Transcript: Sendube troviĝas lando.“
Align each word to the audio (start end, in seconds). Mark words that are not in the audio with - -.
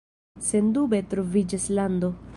Sendube 0.45 1.03
troviĝas 1.13 1.71
lando.“ 1.81 2.15